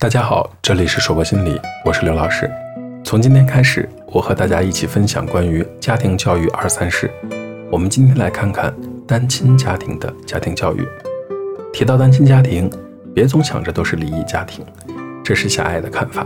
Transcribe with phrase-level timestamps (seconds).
[0.00, 2.48] 大家好，这里是说博心理，我是刘老师。
[3.02, 7.10] 从今天开始，我和大家一起分享关于家庭教育二三事。
[7.68, 8.72] 我们今天来看看
[9.08, 10.86] 单亲家庭的家庭教育。
[11.72, 12.70] 提到单亲家庭，
[13.12, 14.64] 别总想着都是离异家庭，
[15.24, 16.24] 这是狭隘的看法。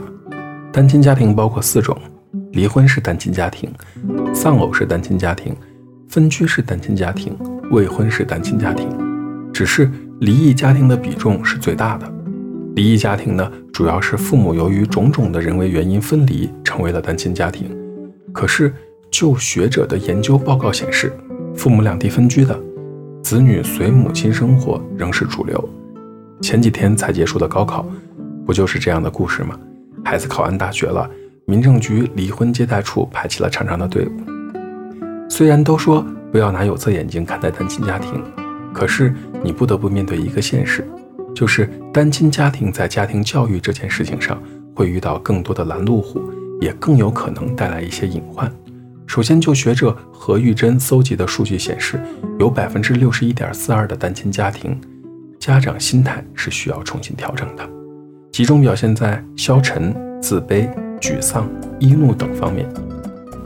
[0.71, 1.97] 单亲家庭包括四种：
[2.51, 3.73] 离婚是单亲家庭，
[4.35, 5.57] 丧偶是单亲家庭，
[6.11, 7.35] 分居是单亲家庭，
[7.71, 8.87] 未婚是单亲家庭。
[9.51, 12.13] 只是离异家庭的比重是最大的。
[12.75, 17.71] 离异家庭呢，主要是父母由于种种的人为原因分离，成为了单亲家庭。
[18.33, 18.73] 可是，
[19.11, 21.13] 就学者的研究报告显示，
[21.55, 22.59] 父母两地分居的
[23.23, 25.69] 子女随母亲生活仍是主流。
[26.41, 27.87] 前几天才结束的高考，
[28.47, 29.59] 不就是这样的故事吗？
[30.03, 31.09] 孩子考完大学了，
[31.45, 34.11] 民政局离婚接待处排起了长长的队伍。
[35.29, 38.23] 虽然都说不要拿有色眼镜看待单亲家庭，
[38.73, 40.83] 可是你不得不面对一个现实。
[41.35, 44.41] 就是单亲家庭在家庭教育这件事情上
[44.75, 46.21] 会遇到更多的拦路虎，
[46.61, 48.51] 也更有可能带来一些隐患。
[49.07, 52.01] 首先，就学者何玉珍搜集的数据显示，
[52.39, 54.79] 有百分之六十一点四二的单亲家庭
[55.39, 57.69] 家长心态是需要重新调整的，
[58.31, 60.69] 集中表现在消沉、自卑、
[61.01, 62.67] 沮丧、易怒等方面。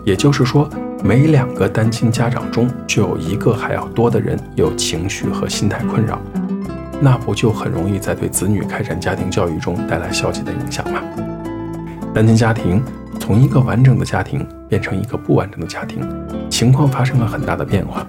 [0.05, 0.69] 也就是说，
[1.03, 6.21] 每两个单亲家长中就有一个还要多的人有情绪和心态困扰。
[7.01, 11.01] 那不就很容易在对子女开展家庭教育中带来消极的影响吗？
[12.15, 12.83] 单亲家庭
[13.21, 16.03] 从一个完整的家庭变成一个不完整的家庭，
[16.49, 18.07] 情况发生了很大的变化。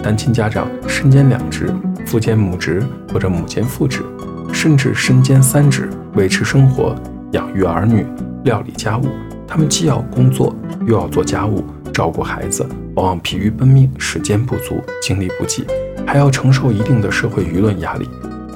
[0.00, 1.74] 单亲家长身兼两职，
[2.06, 4.04] 父兼母职或者母兼父职，
[4.52, 6.94] 甚至身兼三职，维持生活、
[7.32, 8.06] 养育儿女、
[8.44, 9.08] 料理家务。
[9.48, 10.54] 他们既要工作，
[10.86, 12.64] 又要做家务、照顾孩子，
[12.94, 15.66] 往往疲于奔命，时间不足，精力不济，
[16.06, 18.08] 还要承受一定的社会舆论压力。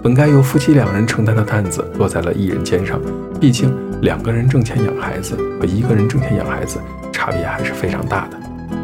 [0.02, 3.00] 本该由夫妻两人承担的担子落在了一人肩上，
[3.40, 6.80] 毕竟两个人挣钱养孩子和一个人挣钱养孩子
[7.12, 8.36] 差别还是非常大的。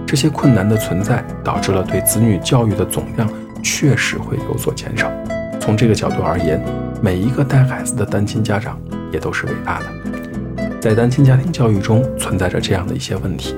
[0.07, 3.29] 这些困难的存在导致了对子女教育的总量
[3.65, 5.11] 确实会有所减少。
[5.59, 6.65] 从这个角度而言，
[7.03, 8.79] 每一个带孩子的单亲家长
[9.11, 10.71] 也都是伟大的。
[10.81, 13.57] 在单亲家庭教育中存在着这样的一些问题：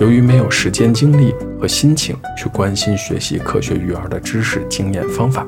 [0.00, 5.46] 由于没有时间、精力和心情去关心学习科学育儿的知识、经验、方法。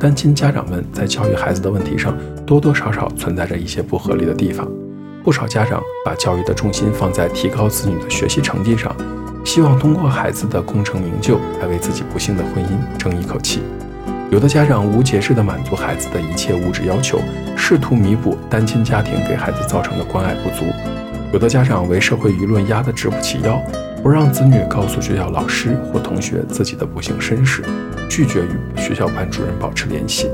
[0.00, 2.16] 单亲家长们在教育孩子的问题上，
[2.46, 4.68] 多多少少存在着一些不合理的地方。
[5.24, 8.94] 不少家长把教育的重心放在提高子女的学习成绩上，
[9.44, 13.60] 希望通过孩子的功成名就来为自己不幸的婚姻争一口气。
[14.30, 17.18] 有的家长无节制地满足孩子的一切物质要求，
[17.56, 20.64] 试图弥补单亲家庭给孩子造成的关爱不足。
[21.32, 23.60] 有的家长为社会舆论压得直不起腰。
[24.02, 27.62] 不让子女告诉学校老师或同学自己的不幸身世，
[28.08, 30.30] 拒绝与学校班主任保持联系。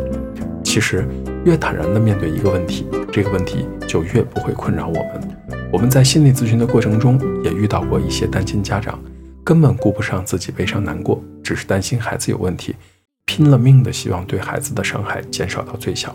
[0.63, 1.07] 其实，
[1.45, 5.37] 越坦然地面对一个问题，这个问题就越不会困扰我们。
[5.73, 8.99] 我们在心理咨询的过程中，也遇到过一些单亲家长，
[9.43, 12.77] 根本顾不上自己悲伤难过，只是担心孩子有问题，
[13.25, 16.15] 拼了命的希望对孩子的伤害减少到最小。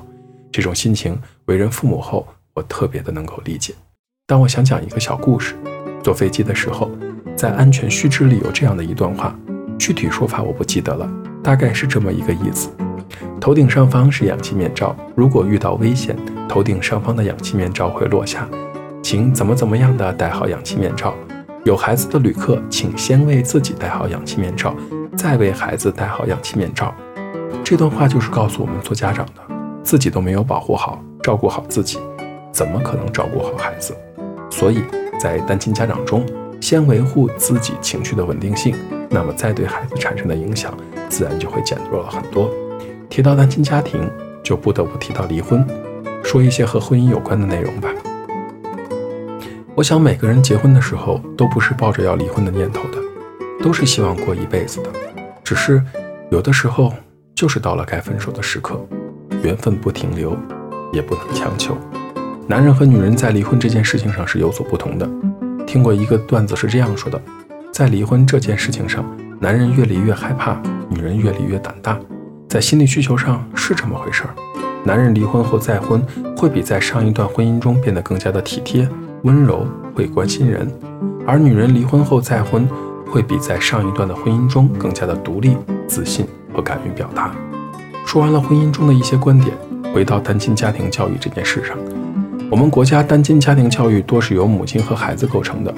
[0.51, 3.73] 这种心情，为人父母后，我特别的能够理解。
[4.27, 5.55] 但我想讲一个小故事：
[6.03, 6.89] 坐飞机的时候。
[7.39, 9.33] 在安全须知里有这样的一段话，
[9.77, 11.09] 具体说法我不记得了，
[11.41, 12.69] 大概是这么一个意思：
[13.39, 16.17] 头顶上方是氧气面罩，如果遇到危险，
[16.49, 18.45] 头顶上方的氧气面罩会落下，
[19.01, 21.13] 请怎么怎么样的戴好氧气面罩。
[21.63, 24.75] 有孩子的旅客，请先为自己戴好氧气面罩，
[25.16, 26.94] 再为孩子戴好氧气面罩。
[27.63, 29.41] 这段话就是告诉我们做家长的，
[29.81, 31.99] 自己都没有保护好、照顾好自己，
[32.51, 33.95] 怎么可能照顾好孩子？
[34.49, 34.81] 所以
[35.17, 36.22] 在单亲家长中。
[36.59, 38.75] 先维护自己情绪的稳定性，
[39.09, 40.74] 那么再对孩子产生的影响，
[41.09, 42.50] 自然就会减弱了很多。
[43.09, 44.09] 提到单亲家庭，
[44.44, 45.66] 就不得不提到离婚，
[46.24, 47.90] 说一些和婚姻有关的内容吧。
[49.75, 52.97] 我想每个人结婚的时候，都不是抱着要离婚的念头的，
[53.64, 54.90] 都是希望过一辈子的。
[55.44, 55.81] 只是
[56.30, 56.94] 有的时候，
[57.34, 58.80] 就是到了该分手的时刻，
[59.41, 60.38] 缘分不停留，
[60.91, 61.78] 也不能强求。
[62.46, 65.09] 男人和女人在离婚这件事情上是有所不同的。
[65.69, 67.21] 听过一个段子是这样说的：
[67.71, 69.05] 在离婚这件事情上，
[69.39, 71.95] 男人越离越害怕，女人越离越胆大。
[72.47, 74.33] 在心理需求上是这么回事儿。
[74.83, 76.03] 男人离婚后再婚，
[76.35, 78.89] 会比在上一段婚姻中变得更加的体贴、
[79.21, 79.63] 温柔，
[79.93, 80.66] 会关心人；
[81.27, 82.67] 而女人离婚后再婚，
[83.05, 85.55] 会比在上一段的婚姻中更加的独立、
[85.87, 87.31] 自信和敢于表达。
[88.07, 89.55] 说完了婚姻中的一些观点，
[89.93, 91.77] 回到单亲家庭教育这件事上。
[92.51, 95.72] 我们国家单亲家庭教育多是由母亲和孩子构成的，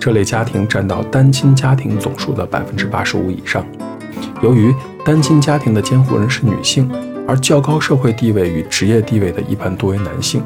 [0.00, 3.64] 这类家庭占到单亲家庭总数的百分之八十五以上。
[4.42, 4.74] 由于
[5.04, 6.90] 单亲家庭的监护人是女性，
[7.28, 10.42] 而较高社会地位与职业地位的一般多为男性，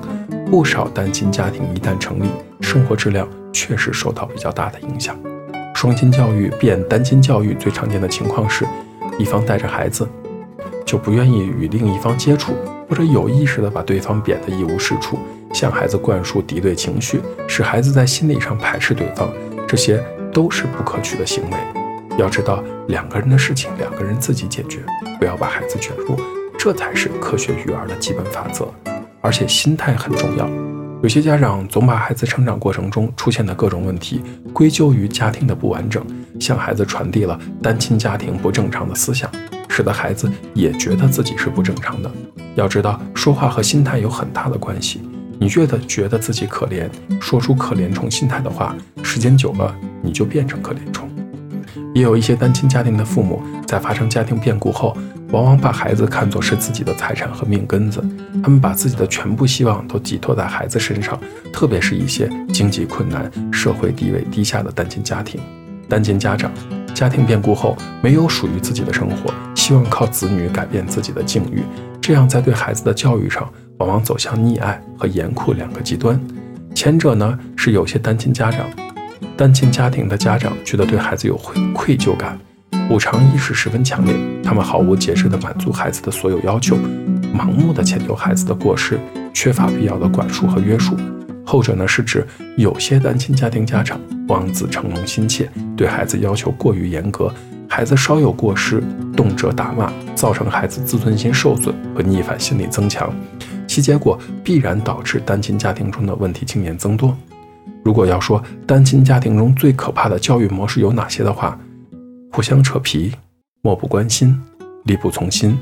[0.50, 2.26] 不少单亲家庭一旦成立，
[2.61, 5.17] 生活质量确实受到比较大的影响。
[5.75, 8.67] 双亲教育变单亲教育最常见的情况是，
[9.19, 10.06] 一方带着孩子
[10.85, 12.53] 就不愿意与另一方接触，
[12.87, 15.19] 或者有意识的把对方贬得一无是处，
[15.52, 19.31] 向孩子灌输敌对情绪，使孩子在心理上排斥对方，
[19.67, 20.02] 这些
[20.32, 21.56] 都是不可取的行为。
[22.19, 24.81] 要知道，两个人的事情两个人自己解决，
[25.19, 26.17] 不要把孩子卷入，
[26.58, 28.69] 这才是科学育儿的基本法则。
[29.23, 30.49] 而且心态很重要。
[31.02, 36.05] 有些家长总把孩子成长过程中出现的各种问题归咎于家庭的不完整，
[36.38, 39.31] 向孩子传递了单亲家庭不正常的思想，
[39.69, 42.11] 使得孩子也觉得自己是不正常的。
[42.55, 45.00] 要知道，说话和心态有很大的关系。
[45.41, 46.87] 你越的觉得自己可怜，
[47.19, 51.09] 说出可怜虫心态的话，时间久了你就变成可怜虫。
[51.95, 54.95] 也有一些单亲家庭的父母在发生家庭变故后。
[55.33, 58.05] 往往把孩子看作是自己的财产和命根子，
[58.43, 61.17] 他们把自己的全部希望都寄托在孩子身上，
[61.53, 65.41] 特别是一些经济困难、社会地位低下的单亲家庭。
[65.89, 66.51] 单亲家长
[66.93, 71.63] 家庭变故后没有属于自己的生活，希望靠子女改变自己的境遇，
[72.01, 73.49] 这样在对孩子的教育上
[73.81, 76.21] 往往走向溺爱和严酷两个极端。
[76.75, 78.67] 前者呢是有些单亲家长、
[79.37, 82.38] 单亲家庭的家长觉得对孩子有愧愧疚感。
[82.88, 86.77] 补偿意识十分强烈，他们毫无节制地满足孩子的所有要求，
[87.32, 88.99] 盲目地迁就孩子的过失，
[89.32, 90.97] 缺乏必要的管束和约束。
[91.47, 92.26] 后者呢，是指
[92.56, 97.33] 有些单亲家庭家长望子成龙心切，对孩子要求过于严格，
[97.69, 98.83] 孩子稍有过失，
[99.17, 103.12] 动辄打骂，造成孩子自尊心受损和逆反心理增强，
[103.71, 107.17] 其结果必然导致单亲家庭中的问题青年增多。
[107.85, 111.57] 如果要说单亲家庭中最可怕的教育模式有哪些的话，
[112.33, 113.15] 互相扯皮，
[113.63, 114.37] 漠不关心，
[114.87, 115.57] 力不从心，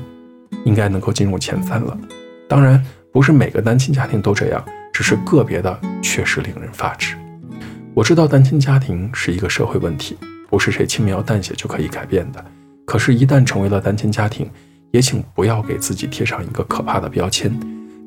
[0.65, 1.95] 应该能够进入前三了。
[2.47, 2.83] 当然，
[3.13, 7.15] 不是每个单亲家庭都这样，只是个别的确实令人发指。
[7.93, 10.17] 我知道单亲家庭是一个社会问题，
[10.49, 12.43] 不是谁轻描淡写就可以改变的。
[12.87, 14.49] 可是，一旦成为了单亲家庭，
[14.89, 17.55] 也请不要给自己贴上一个可怕的标签。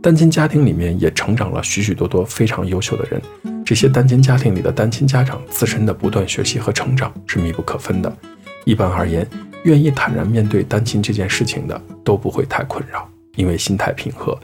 [0.02, 3.22] 单亲家庭里面也成长了许许多多非常优秀的人，
[3.64, 8.12] 这些单亲家庭里的单亲家长自身的不断学习和成长是密不可分的。
[8.64, 9.24] 一般而言，
[9.62, 14.36] 愿意坦然面对单亲这件事情的都不会太困扰，因为心态平和。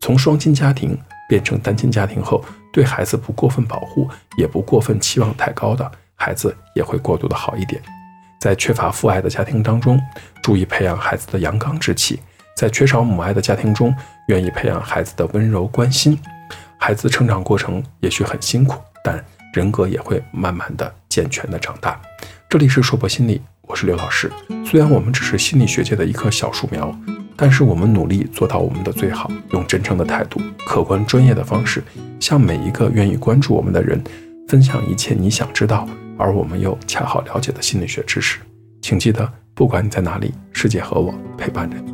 [0.00, 0.96] 从双亲家庭
[1.28, 2.42] 变成单亲家庭后，
[2.72, 7.82] 对孩子不过分保护，也不过分期望太高的孩子也会过渡的好一点。
[8.40, 10.00] 在缺乏父爱的家庭当中，
[10.42, 12.16] 注意培养孩子的阳刚之气；
[12.56, 13.94] 在缺少母爱的家庭中，
[14.28, 16.18] 愿意培养孩子的温柔关心。
[16.78, 22.00] 孩子成长过程也许很辛苦，但人格也会慢慢的健全的长大。
[22.48, 23.40] 这里是硕博心理。
[23.62, 24.30] 我是刘老师，
[24.66, 26.94] 虽然我们只是心理学界的一棵小树苗，
[27.36, 31.82] 但是我们努力做到我们的最好，用真诚的态度、客观专业的方式，
[32.20, 34.02] 向每一个愿意关注我们的人
[34.48, 35.88] 分享一切你想知道
[36.18, 38.40] 而我们又恰好了解的心理学知识。
[38.82, 41.91] 请记得，不管你在哪里，世界和我陪伴着你。